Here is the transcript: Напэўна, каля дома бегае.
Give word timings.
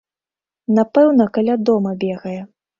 Напэўна, 0.77 1.29
каля 1.37 1.61
дома 1.71 1.95
бегае. 2.03 2.37